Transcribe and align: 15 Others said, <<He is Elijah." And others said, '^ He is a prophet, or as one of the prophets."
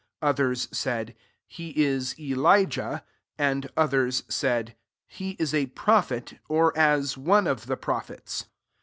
15 0.21 0.29
Others 0.29 0.67
said, 0.71 1.15
<<He 1.45 1.79
is 1.79 2.19
Elijah." 2.19 3.03
And 3.37 3.69
others 3.77 4.23
said, 4.27 4.65
'^ 4.69 4.73
He 5.05 5.35
is 5.37 5.53
a 5.53 5.67
prophet, 5.67 6.39
or 6.49 6.75
as 6.75 7.19
one 7.19 7.45
of 7.45 7.67
the 7.67 7.77
prophets." 7.77 8.45